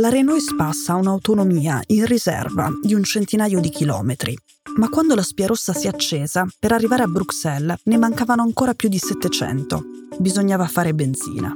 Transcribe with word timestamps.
La 0.00 0.08
Renault 0.08 0.40
Spas 0.40 0.88
ha 0.88 0.94
un'autonomia 0.94 1.82
in 1.88 2.06
riserva 2.06 2.72
di 2.82 2.94
un 2.94 3.04
centinaio 3.04 3.60
di 3.60 3.68
chilometri, 3.68 4.34
ma 4.78 4.88
quando 4.88 5.14
la 5.14 5.22
spia 5.22 5.46
rossa 5.46 5.74
si 5.74 5.88
è 5.88 5.90
accesa, 5.90 6.46
per 6.58 6.72
arrivare 6.72 7.02
a 7.02 7.06
Bruxelles 7.06 7.78
ne 7.84 7.98
mancavano 7.98 8.40
ancora 8.40 8.72
più 8.72 8.88
di 8.88 8.96
700. 8.96 9.82
Bisognava 10.18 10.66
fare 10.68 10.94
benzina. 10.94 11.52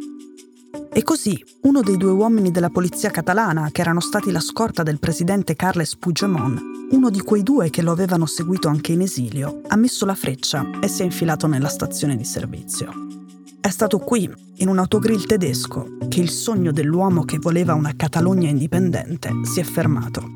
E 0.92 1.02
così, 1.02 1.42
uno 1.62 1.80
dei 1.80 1.96
due 1.96 2.10
uomini 2.10 2.50
della 2.50 2.68
polizia 2.68 3.08
catalana, 3.08 3.70
che 3.72 3.80
erano 3.80 4.00
stati 4.00 4.30
la 4.30 4.40
scorta 4.40 4.82
del 4.82 4.98
presidente 4.98 5.56
Carles 5.56 5.96
Puigdemont, 5.96 6.60
uno 6.90 7.08
di 7.08 7.20
quei 7.20 7.42
due 7.42 7.70
che 7.70 7.80
lo 7.80 7.92
avevano 7.92 8.26
seguito 8.26 8.68
anche 8.68 8.92
in 8.92 9.00
esilio, 9.00 9.62
ha 9.68 9.76
messo 9.76 10.04
la 10.04 10.14
freccia 10.14 10.68
e 10.82 10.88
si 10.88 11.00
è 11.00 11.06
infilato 11.06 11.46
nella 11.46 11.68
stazione 11.68 12.14
di 12.14 12.24
servizio. 12.24 13.23
È 13.64 13.70
stato 13.70 13.96
qui, 13.98 14.30
in 14.56 14.68
un 14.68 14.78
autogrill 14.78 15.24
tedesco, 15.24 15.96
che 16.10 16.20
il 16.20 16.28
sogno 16.28 16.70
dell'uomo 16.70 17.24
che 17.24 17.38
voleva 17.38 17.72
una 17.72 17.94
Catalogna 17.96 18.50
indipendente 18.50 19.30
si 19.44 19.58
è 19.58 19.62
fermato. 19.62 20.34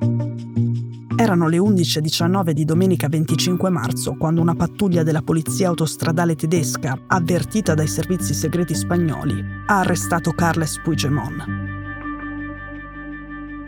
Erano 1.14 1.46
le 1.46 1.58
11.19 1.58 2.52
di 2.52 2.64
domenica 2.64 3.06
25 3.06 3.68
marzo 3.68 4.14
quando 4.14 4.40
una 4.40 4.54
pattuglia 4.54 5.02
della 5.02 5.20
polizia 5.20 5.68
autostradale 5.68 6.36
tedesca, 6.36 6.98
avvertita 7.06 7.74
dai 7.74 7.86
servizi 7.86 8.32
segreti 8.32 8.74
spagnoli, 8.74 9.44
ha 9.66 9.80
arrestato 9.80 10.32
Carles 10.32 10.80
Puigdemont. 10.80 11.44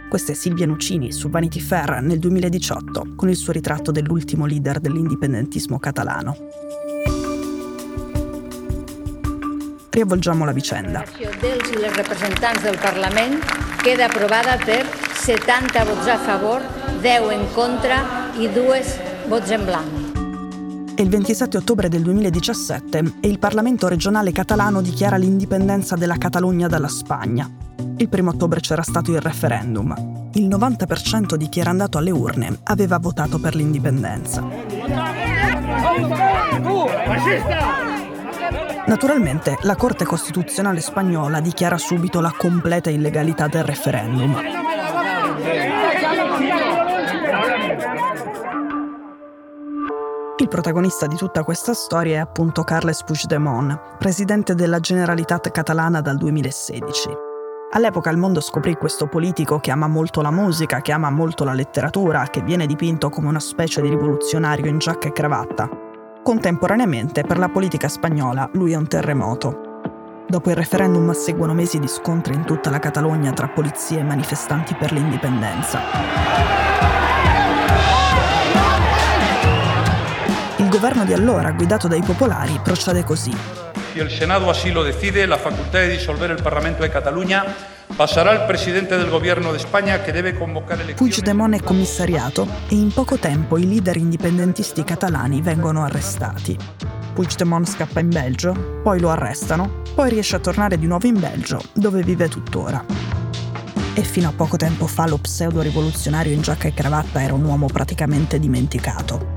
Questa 0.09 0.33
è 0.33 0.35
Silvia 0.35 0.65
Nucini 0.65 1.13
su 1.13 1.29
Vanity 1.29 1.61
Fair 1.61 2.01
nel 2.01 2.19
2018 2.19 3.13
con 3.15 3.29
il 3.29 3.37
suo 3.37 3.53
ritratto 3.53 3.91
dell'ultimo 3.91 4.47
leader 4.47 4.81
dell'indipendentismo 4.81 5.79
catalano. 5.79 6.35
Riavvolgiamo 9.91 10.45
la 10.45 10.53
vicenda. 10.53 11.03
dels 11.41 11.95
rappresentanti 11.97 12.63
del 12.63 12.79
Parlamento 12.79 13.45
queda 13.83 14.05
approvata 14.05 14.57
per 14.57 14.87
70 15.15 15.85
voti 15.85 16.09
a 16.09 16.17
favore, 16.17 16.65
10 17.01 17.35
in 17.35 17.53
contra 17.53 18.33
e 18.33 18.49
2 18.51 18.85
voti 19.27 19.53
in 19.53 19.65
blanco. 19.65 20.95
È 20.95 21.03
il 21.03 21.09
27 21.09 21.57
ottobre 21.57 21.89
del 21.89 22.03
2017 22.03 23.15
e 23.21 23.29
il 23.29 23.41
Parlamento 23.41 23.89
regionale 23.89 24.31
catalano 24.31 24.81
dichiara 24.81 25.17
l'indipendenza 25.17 25.97
della 25.97 26.19
Catalogna 26.19 26.69
dalla 26.69 26.89
Spagna. 26.89 27.51
Il 27.97 28.09
primo 28.09 28.31
ottobre 28.31 28.61
c'era 28.61 28.83
stato 28.83 29.11
il 29.11 29.21
referendum. 29.21 30.31
Il 30.35 30.47
90% 30.47 31.35
di 31.35 31.49
chi 31.49 31.59
era 31.59 31.71
andato 31.71 31.99
alle 31.99 32.13
urne 32.13 32.61
aveva 32.63 32.99
votato 32.99 33.41
per 33.41 33.57
l'indipendenza. 33.57 34.47
Naturalmente 38.87 39.57
la 39.63 39.77
Corte 39.77 40.05
Costituzionale 40.05 40.81
spagnola 40.81 41.41
dichiara 41.41 41.79
subito 41.79 42.21
la 42.21 42.33
completa 42.37 42.91
illegalità 42.91 43.47
del 43.47 43.65
referendum. 43.65 44.37
Il 50.37 50.49
protagonista 50.49 51.07
di 51.07 51.17
tutta 51.17 51.45
questa 51.45 51.75
storia 51.75 52.17
è 52.17 52.19
appunto 52.19 52.65
Carles 52.65 53.05
Puigdemont, 53.05 53.97
presidente 53.99 54.55
della 54.55 54.81
Generalitat 54.81 55.51
catalana 55.51 56.01
dal 56.01 56.17
2016. 56.17 57.09
All'epoca 57.73 58.11
il 58.11 58.17
mondo 58.17 58.41
scoprì 58.41 58.75
questo 58.75 59.07
politico 59.07 59.61
che 59.61 59.71
ama 59.71 59.87
molto 59.87 60.23
la 60.23 60.33
musica, 60.33 60.81
che 60.81 60.93
ama 60.93 61.11
molto 61.11 61.45
la 61.45 61.53
letteratura, 61.53 62.27
che 62.29 62.43
viene 62.43 62.67
dipinto 62.67 63.11
come 63.11 63.29
una 63.29 63.39
specie 63.39 63.81
di 63.81 63.91
rivoluzionario 63.91 64.67
in 64.67 64.79
giacca 64.79 65.09
e 65.09 65.13
cravatta. 65.13 65.90
Contemporaneamente, 66.23 67.23
per 67.23 67.39
la 67.39 67.49
politica 67.49 67.89
spagnola, 67.89 68.51
lui 68.53 68.73
è 68.73 68.77
un 68.77 68.87
terremoto. 68.87 70.25
Dopo 70.29 70.51
il 70.51 70.57
referendum 70.57 71.13
seguono 71.13 71.55
mesi 71.55 71.79
di 71.79 71.89
scontri 71.89 72.35
in 72.35 72.45
tutta 72.45 72.69
la 72.69 72.79
Catalogna 72.79 73.33
tra 73.33 73.49
polizie 73.49 74.01
e 74.01 74.03
manifestanti 74.03 74.75
per 74.75 74.93
l'indipendenza. 74.93 75.81
Il 80.59 80.69
governo 80.69 81.07
di 81.07 81.15
allora, 81.15 81.53
guidato 81.53 81.89
dai 81.89 82.03
popolari, 82.03 82.61
procede 82.63 83.03
così. 83.03 83.35
Si 83.93 83.99
il 83.99 84.11
Senato 84.11 84.51
así 84.51 84.71
lo 84.71 84.83
decide, 84.83 85.25
la 85.25 85.39
facoltà 85.39 85.81
di 85.81 85.89
dissolvere 85.89 86.35
il 86.35 86.43
Parlamento 86.43 86.83
di 86.83 86.91
Catalunya 86.91 87.45
passerà 88.01 88.31
al 88.31 88.47
Presidente 88.47 88.97
del 88.97 89.11
Governo 89.11 89.53
di 89.53 89.59
Spagna 89.59 90.01
che 90.01 90.11
deve 90.11 90.33
convocare 90.33 90.85
le 90.85 90.95
Puigdemont 90.95 91.55
è 91.55 91.63
commissariato 91.63 92.49
e 92.71 92.75
in 92.75 92.91
poco 92.91 93.19
tempo 93.19 93.59
i 93.59 93.69
leader 93.69 93.95
indipendentisti 93.99 94.83
catalani 94.85 95.43
vengono 95.43 95.85
arrestati. 95.85 96.57
Puigdemont 97.13 97.69
scappa 97.69 98.01
in 98.01 98.09
Belgio, 98.09 98.81
poi 98.83 99.01
lo 99.01 99.11
arrestano, 99.11 99.83
poi 99.95 100.09
riesce 100.09 100.37
a 100.37 100.39
tornare 100.39 100.79
di 100.79 100.87
nuovo 100.87 101.09
in 101.09 101.21
Belgio, 101.21 101.61
dove 101.75 102.03
vive 102.03 102.27
tuttora. 102.29 102.83
E 103.93 104.01
fino 104.01 104.29
a 104.29 104.33
poco 104.35 104.57
tempo 104.57 104.87
fa 104.87 105.07
lo 105.07 105.19
pseudo-rivoluzionario 105.19 106.33
in 106.33 106.41
giacca 106.41 106.69
e 106.69 106.73
cravatta 106.73 107.23
era 107.23 107.35
un 107.35 107.45
uomo 107.45 107.67
praticamente 107.67 108.39
dimenticato. 108.39 109.37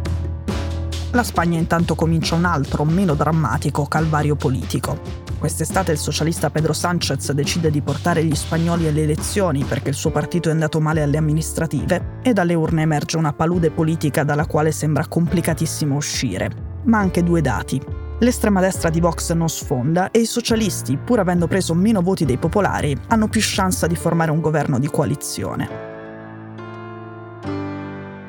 La 1.11 1.23
Spagna 1.23 1.57
intanto 1.57 1.95
comincia 1.95 2.35
un 2.35 2.45
altro, 2.45 2.85
meno 2.85 3.13
drammatico, 3.13 3.87
calvario 3.87 4.35
politico. 4.37 5.22
Quest'estate 5.43 5.91
il 5.91 5.97
socialista 5.97 6.49
Pedro 6.49 6.71
Sánchez 6.71 7.33
decide 7.33 7.69
di 7.69 7.81
portare 7.81 8.23
gli 8.23 8.33
spagnoli 8.33 8.87
alle 8.87 9.03
elezioni 9.03 9.65
perché 9.65 9.89
il 9.89 9.93
suo 9.93 10.09
partito 10.09 10.47
è 10.47 10.53
andato 10.53 10.79
male 10.79 11.03
alle 11.03 11.17
amministrative 11.17 12.19
e 12.23 12.31
dalle 12.31 12.53
urne 12.53 12.83
emerge 12.83 13.17
una 13.17 13.33
palude 13.33 13.69
politica 13.69 14.23
dalla 14.23 14.45
quale 14.45 14.71
sembra 14.71 15.05
complicatissimo 15.05 15.97
uscire. 15.97 16.49
Ma 16.83 16.99
anche 16.99 17.23
due 17.23 17.41
dati. 17.41 17.77
L'estrema 18.19 18.61
destra 18.61 18.89
di 18.89 19.01
Vox 19.01 19.33
non 19.33 19.49
sfonda 19.49 20.11
e 20.11 20.19
i 20.19 20.25
socialisti, 20.25 20.95
pur 20.95 21.19
avendo 21.19 21.47
preso 21.47 21.73
meno 21.73 22.01
voti 22.01 22.23
dei 22.23 22.37
popolari, 22.37 22.97
hanno 23.09 23.27
più 23.27 23.41
chance 23.43 23.85
di 23.85 23.97
formare 23.97 24.31
un 24.31 24.39
governo 24.39 24.79
di 24.79 24.87
coalizione. 24.87 25.69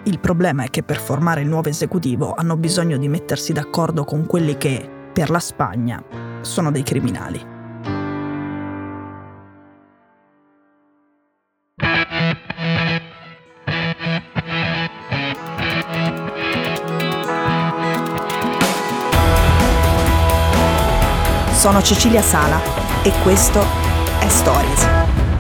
Il 0.02 0.18
problema 0.18 0.64
è 0.64 0.68
che 0.68 0.82
per 0.82 0.98
formare 0.98 1.42
il 1.42 1.48
nuovo 1.48 1.68
esecutivo 1.68 2.34
hanno 2.34 2.56
bisogno 2.56 2.96
di 2.96 3.06
mettersi 3.06 3.52
d'accordo 3.52 4.02
con 4.02 4.26
quelli 4.26 4.58
che, 4.58 4.90
per 5.12 5.30
la 5.30 5.38
Spagna, 5.38 6.23
sono 6.44 6.70
dei 6.70 6.82
criminali. 6.82 7.52
Sono 21.52 21.80
Cecilia 21.80 22.20
Sala 22.20 22.60
e 23.02 23.10
questo 23.22 23.64
è 24.20 24.28
Stories. 24.28 25.33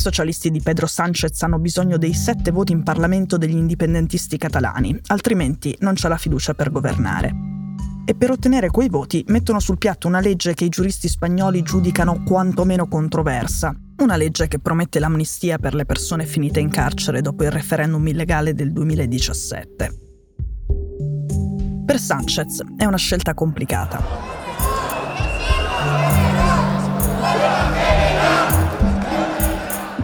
Socialisti 0.00 0.50
di 0.50 0.60
Pedro 0.60 0.86
Sánchez 0.86 1.42
hanno 1.42 1.58
bisogno 1.58 1.98
dei 1.98 2.14
sette 2.14 2.50
voti 2.50 2.72
in 2.72 2.82
Parlamento 2.82 3.36
degli 3.36 3.56
indipendentisti 3.56 4.38
catalani, 4.38 4.98
altrimenti 5.08 5.76
non 5.80 5.94
c'è 5.94 6.08
la 6.08 6.16
fiducia 6.16 6.54
per 6.54 6.72
governare. 6.72 7.32
E 8.06 8.14
per 8.14 8.30
ottenere 8.30 8.70
quei 8.70 8.88
voti 8.88 9.24
mettono 9.28 9.60
sul 9.60 9.78
piatto 9.78 10.08
una 10.08 10.18
legge 10.18 10.54
che 10.54 10.64
i 10.64 10.68
giuristi 10.68 11.06
spagnoli 11.06 11.62
giudicano 11.62 12.22
quantomeno 12.24 12.88
controversa, 12.88 13.72
una 13.98 14.16
legge 14.16 14.48
che 14.48 14.58
promette 14.58 14.98
l'amnistia 14.98 15.58
per 15.58 15.74
le 15.74 15.84
persone 15.84 16.24
finite 16.24 16.58
in 16.58 16.70
carcere 16.70 17.20
dopo 17.20 17.44
il 17.44 17.50
referendum 17.50 18.04
illegale 18.08 18.54
del 18.54 18.72
2017. 18.72 19.98
Per 21.84 21.98
Sanchez 21.98 22.62
è 22.76 22.84
una 22.84 22.96
scelta 22.96 23.34
complicata. 23.34 24.39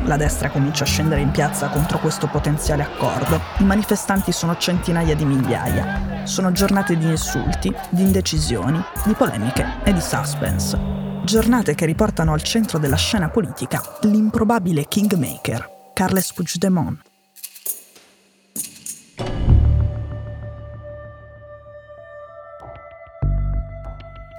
La 0.07 0.17
destra 0.17 0.51
comincia 0.51 0.85
a 0.85 0.87
scendere 0.87 1.21
in 1.21 1.33
piazza 1.33 1.69
contro 1.69 1.99
questo 1.99 2.29
potenziale 2.29 2.85
accordo. 2.85 3.41
I 3.59 3.65
manifestanti 3.65 4.31
sono 4.31 4.57
centinaia 4.57 5.17
di 5.17 5.25
migliaia. 5.25 6.25
Sono 6.25 6.53
giornate 6.53 6.97
di 6.97 7.07
insulti, 7.07 7.75
di 7.91 8.03
indecisioni, 8.03 8.81
di 9.05 9.15
polemiche 9.15 9.67
e 9.83 9.93
di 9.93 10.01
suspense. 10.01 10.79
Giornate 11.25 11.75
che 11.75 11.87
riportano 11.87 12.33
al 12.33 12.43
centro 12.43 12.79
della 12.79 12.95
scena 12.95 13.31
politica 13.31 13.83
l'improbabile 14.03 14.87
kingmaker, 14.87 15.91
Carles 15.93 16.33
Puigdemont. 16.33 17.01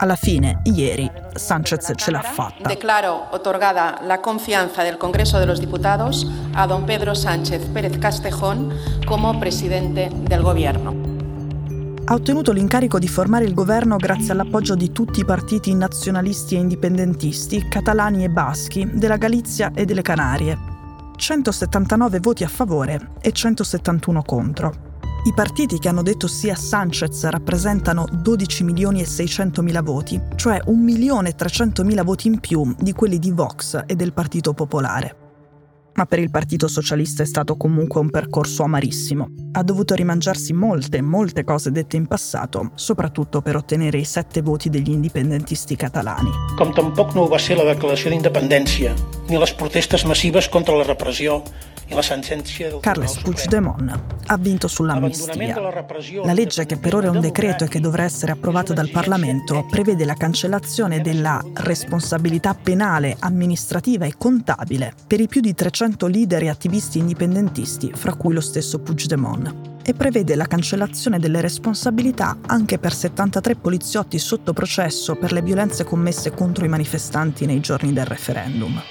Alla 0.07 0.15
fine, 0.15 0.61
ieri, 0.63 1.11
Sánchez 1.33 1.91
ce 1.97 2.11
l'ha 2.11 2.21
fatta. 2.21 2.65
Declaro 2.65 3.27
otorgada 3.31 3.99
la 4.03 4.21
confianza 4.21 4.81
del 4.81 4.95
Congreso 4.95 5.37
de 5.37 5.45
los 5.45 5.59
Diputados 5.59 6.25
a 6.53 6.65
don 6.65 6.85
Pedro 6.85 7.13
Sánchez 7.13 7.65
Pérez 7.73 7.97
Castejón 7.97 8.73
como 9.05 9.37
presidente 9.37 10.09
del 10.13 10.41
gobierno. 10.43 10.95
Ha 12.05 12.13
ottenuto 12.13 12.53
l'incarico 12.53 12.99
di 12.99 13.09
formare 13.09 13.43
il 13.43 13.53
governo 13.53 13.97
grazie 13.97 14.31
all'appoggio 14.31 14.75
di 14.75 14.93
tutti 14.93 15.19
i 15.19 15.25
partiti 15.25 15.73
nazionalisti 15.75 16.55
e 16.55 16.59
indipendentisti, 16.59 17.67
catalani 17.67 18.23
e 18.23 18.29
baschi, 18.29 18.89
della 18.93 19.17
Galizia 19.17 19.73
e 19.75 19.83
delle 19.83 20.03
Canarie. 20.03 20.57
179 21.17 22.19
voti 22.21 22.45
a 22.45 22.47
favore 22.47 23.09
e 23.19 23.33
171 23.33 24.23
contro. 24.23 24.86
I 25.27 25.33
partiti 25.33 25.77
che 25.77 25.89
hanno 25.89 26.03
detto 26.03 26.25
sì 26.25 26.49
a 26.49 26.55
Sanchez 26.55 27.25
rappresentano 27.25 28.07
12 28.09 28.63
milioni 28.63 29.01
e 29.01 29.05
600 29.05 29.61
mila 29.61 29.81
voti, 29.81 30.17
cioè 30.37 30.61
1 30.63 30.81
milione 30.81 31.31
e 31.31 31.35
300 31.35 31.83
mila 31.83 32.03
voti 32.03 32.27
in 32.27 32.39
più 32.39 32.73
di 32.79 32.93
quelli 32.93 33.19
di 33.19 33.31
Vox 33.31 33.83
e 33.87 33.95
del 33.95 34.13
Partito 34.13 34.53
Popolare 34.53 35.25
ma 35.97 36.05
per 36.05 36.19
il 36.19 36.29
Partito 36.29 36.67
Socialista 36.67 37.23
è 37.23 37.25
stato 37.25 37.57
comunque 37.57 37.99
un 37.99 38.11
percorso 38.11 38.61
amarissimo. 38.61 39.29
Ha 39.53 39.63
dovuto 39.63 39.95
rimangiarsi 39.95 40.53
molte, 40.53 41.01
molte 41.01 41.43
cose 41.43 41.71
dette 41.71 41.97
in 41.97 42.05
passato, 42.05 42.69
soprattutto 42.75 43.41
per 43.41 43.55
ottenere 43.55 43.97
i 43.97 44.03
sette 44.03 44.43
voti 44.43 44.69
degli 44.69 44.91
indipendentisti 44.91 45.75
catalani. 45.75 46.29
Com 46.55 46.71
tampoc 46.71 47.15
no 47.15 47.23
ho 47.23 47.27
va 47.27 47.39
ser 47.39 47.57
la 47.57 47.65
declaració 47.65 48.11
d'independència, 48.11 48.93
ni 49.27 49.39
les 49.41 49.55
protestes 49.57 50.05
massives 50.05 50.49
contra 50.53 50.77
la 50.77 50.85
repressió 50.85 51.41
Carles 52.79 53.17
Puigdemont 53.17 53.99
ha 54.25 54.37
vinto 54.37 54.67
sull'amnistia. 54.67 55.59
La 56.23 56.33
legge 56.33 56.65
che 56.65 56.77
per 56.77 56.95
ora 56.95 57.07
è 57.07 57.09
un 57.09 57.19
decreto 57.19 57.63
e 57.63 57.67
che 57.67 57.79
dovrà 57.79 58.03
essere 58.03 58.33
approvato 58.33 58.73
dal 58.73 58.89
Parlamento 58.89 59.65
prevede 59.69 60.05
la 60.05 60.13
cancellazione 60.13 61.01
della 61.01 61.41
responsabilità 61.53 62.53
penale, 62.53 63.15
amministrativa 63.19 64.05
e 64.05 64.13
contabile 64.17 64.93
per 65.07 65.19
i 65.19 65.27
più 65.27 65.41
di 65.41 65.53
300 65.53 65.97
200 65.97 66.07
leader 66.07 66.43
e 66.43 66.49
attivisti 66.49 66.99
indipendentisti, 66.99 67.91
fra 67.93 68.13
cui 68.13 68.33
lo 68.33 68.41
stesso 68.41 68.79
Puigdemont, 68.79 69.53
e 69.83 69.93
prevede 69.93 70.35
la 70.35 70.45
cancellazione 70.45 71.19
delle 71.19 71.41
responsabilità 71.41 72.37
anche 72.45 72.77
per 72.77 72.93
73 72.93 73.55
poliziotti 73.55 74.19
sotto 74.19 74.53
processo 74.53 75.15
per 75.15 75.31
le 75.31 75.41
violenze 75.41 75.83
commesse 75.83 76.31
contro 76.31 76.65
i 76.65 76.69
manifestanti 76.69 77.45
nei 77.45 77.59
giorni 77.59 77.93
del 77.93 78.05
referendum. 78.05 78.81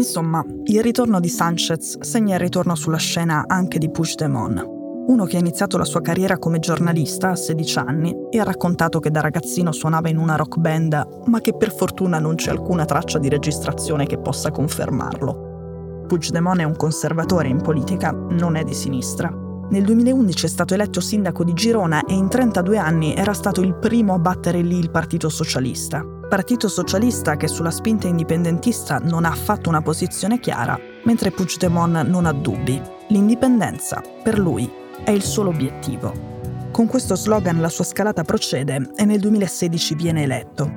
Insomma, 0.00 0.42
il 0.64 0.82
ritorno 0.82 1.20
di 1.20 1.28
Sanchez 1.28 1.98
segna 2.00 2.36
il 2.36 2.40
ritorno 2.40 2.74
sulla 2.74 2.96
scena 2.96 3.44
anche 3.46 3.78
di 3.78 3.90
Puigdemont, 3.90 4.64
uno 5.08 5.26
che 5.26 5.36
ha 5.36 5.40
iniziato 5.40 5.76
la 5.76 5.84
sua 5.84 6.00
carriera 6.00 6.38
come 6.38 6.58
giornalista 6.58 7.32
a 7.32 7.36
16 7.36 7.78
anni 7.80 8.16
e 8.30 8.40
ha 8.40 8.44
raccontato 8.44 8.98
che 8.98 9.10
da 9.10 9.20
ragazzino 9.20 9.72
suonava 9.72 10.08
in 10.08 10.16
una 10.16 10.36
rock 10.36 10.56
band, 10.56 11.24
ma 11.26 11.42
che 11.42 11.54
per 11.54 11.70
fortuna 11.70 12.18
non 12.18 12.36
c'è 12.36 12.50
alcuna 12.50 12.86
traccia 12.86 13.18
di 13.18 13.28
registrazione 13.28 14.06
che 14.06 14.16
possa 14.16 14.50
confermarlo. 14.50 16.04
Puigdemont 16.06 16.60
è 16.60 16.64
un 16.64 16.76
conservatore 16.76 17.48
in 17.48 17.60
politica, 17.60 18.10
non 18.10 18.56
è 18.56 18.64
di 18.64 18.72
sinistra. 18.72 19.30
Nel 19.68 19.84
2011 19.84 20.46
è 20.46 20.48
stato 20.48 20.72
eletto 20.72 21.02
sindaco 21.02 21.44
di 21.44 21.52
Girona 21.52 22.06
e 22.06 22.14
in 22.14 22.30
32 22.30 22.78
anni 22.78 23.14
era 23.14 23.34
stato 23.34 23.60
il 23.60 23.74
primo 23.74 24.14
a 24.14 24.18
battere 24.18 24.62
lì 24.62 24.78
il 24.78 24.90
Partito 24.90 25.28
Socialista. 25.28 26.02
Partito 26.30 26.68
Socialista 26.68 27.36
che 27.36 27.48
sulla 27.48 27.72
spinta 27.72 28.06
indipendentista 28.06 28.98
non 29.02 29.24
ha 29.24 29.30
affatto 29.30 29.68
una 29.68 29.82
posizione 29.82 30.38
chiara, 30.38 30.78
mentre 31.02 31.32
Puigdemont 31.32 32.06
non 32.06 32.24
ha 32.24 32.30
dubbi. 32.30 32.80
L'indipendenza, 33.08 34.00
per 34.22 34.38
lui, 34.38 34.70
è 35.02 35.10
il 35.10 35.24
solo 35.24 35.50
obiettivo. 35.50 36.68
Con 36.70 36.86
questo 36.86 37.16
slogan 37.16 37.60
la 37.60 37.68
sua 37.68 37.82
scalata 37.82 38.22
procede 38.22 38.92
e 38.94 39.04
nel 39.06 39.18
2016 39.18 39.96
viene 39.96 40.22
eletto. 40.22 40.72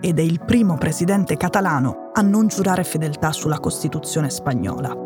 Ed 0.00 0.18
è 0.18 0.22
il 0.22 0.42
primo 0.42 0.78
presidente 0.78 1.36
catalano 1.36 2.10
a 2.14 2.22
non 2.22 2.48
giurare 2.48 2.82
fedeltà 2.82 3.30
sulla 3.30 3.58
Costituzione 3.58 4.30
spagnola. 4.30 4.96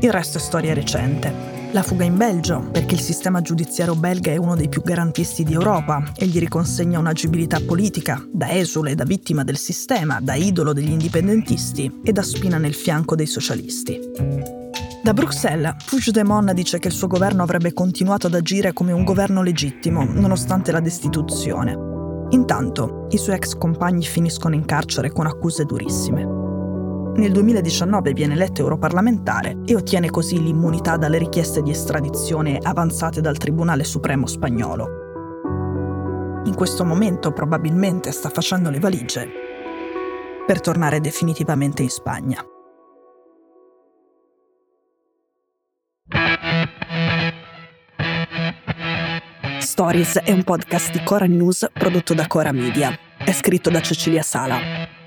Il 0.00 0.12
resto 0.12 0.36
è 0.36 0.40
storia 0.40 0.74
recente. 0.74 1.61
La 1.72 1.82
fuga 1.82 2.04
in 2.04 2.18
Belgio, 2.18 2.68
perché 2.70 2.96
il 2.96 3.00
sistema 3.00 3.40
giudiziario 3.40 3.94
belga 3.94 4.30
è 4.30 4.36
uno 4.36 4.54
dei 4.54 4.68
più 4.68 4.82
garantisti 4.82 5.42
di 5.42 5.54
Europa 5.54 6.12
e 6.14 6.26
gli 6.26 6.38
riconsegna 6.38 6.98
un'agibilità 6.98 7.60
politica, 7.66 8.22
da 8.30 8.54
esule, 8.54 8.94
da 8.94 9.04
vittima 9.04 9.42
del 9.42 9.56
sistema, 9.56 10.20
da 10.20 10.34
idolo 10.34 10.74
degli 10.74 10.90
indipendentisti 10.90 12.00
e 12.04 12.12
da 12.12 12.20
spina 12.22 12.58
nel 12.58 12.74
fianco 12.74 13.16
dei 13.16 13.24
socialisti. 13.24 13.98
Da 15.02 15.14
Bruxelles, 15.14 15.76
Puigdemont 15.86 16.52
dice 16.52 16.78
che 16.78 16.88
il 16.88 16.94
suo 16.94 17.06
governo 17.06 17.42
avrebbe 17.42 17.72
continuato 17.72 18.26
ad 18.26 18.34
agire 18.34 18.74
come 18.74 18.92
un 18.92 19.04
governo 19.04 19.42
legittimo, 19.42 20.04
nonostante 20.04 20.72
la 20.72 20.80
destituzione. 20.80 21.74
Intanto, 22.32 23.06
i 23.12 23.16
suoi 23.16 23.36
ex 23.36 23.56
compagni 23.56 24.04
finiscono 24.04 24.54
in 24.54 24.66
carcere 24.66 25.10
con 25.10 25.26
accuse 25.26 25.64
durissime. 25.64 26.31
Nel 27.14 27.30
2019 27.30 28.14
viene 28.14 28.32
eletto 28.32 28.62
europarlamentare 28.62 29.58
e 29.66 29.76
ottiene 29.76 30.08
così 30.08 30.42
l'immunità 30.42 30.96
dalle 30.96 31.18
richieste 31.18 31.60
di 31.60 31.70
estradizione 31.70 32.58
avanzate 32.60 33.20
dal 33.20 33.36
Tribunale 33.36 33.84
Supremo 33.84 34.26
spagnolo. 34.26 35.00
In 36.44 36.54
questo 36.54 36.84
momento 36.84 37.32
probabilmente 37.32 38.10
sta 38.12 38.30
facendo 38.30 38.70
le 38.70 38.80
valigie 38.80 39.28
per 40.46 40.60
tornare 40.60 41.00
definitivamente 41.00 41.82
in 41.82 41.90
Spagna. 41.90 42.42
Stories 49.58 50.18
è 50.18 50.32
un 50.32 50.44
podcast 50.44 50.92
di 50.92 51.02
Cora 51.04 51.26
News 51.26 51.68
prodotto 51.72 52.14
da 52.14 52.26
Cora 52.26 52.52
Media. 52.52 52.98
È 53.18 53.32
scritto 53.32 53.70
da 53.70 53.80
Cecilia 53.80 54.22
Sala. 54.22 54.81